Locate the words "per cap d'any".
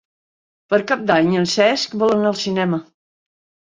0.73-1.31